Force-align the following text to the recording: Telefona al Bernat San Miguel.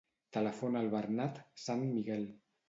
Telefona 0.37 0.79
al 0.83 0.89
Bernat 0.95 1.37
San 1.67 1.85
Miguel. 1.93 2.27